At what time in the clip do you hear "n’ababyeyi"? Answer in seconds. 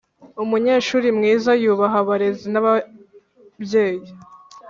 2.49-4.09